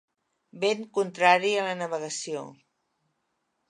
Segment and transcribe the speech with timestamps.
[0.63, 2.47] Vent contrari a la navegació.